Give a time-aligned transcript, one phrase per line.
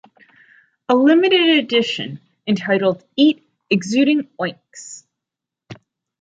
[0.89, 5.03] A limited edition, entitled Eat Exuding Oinks!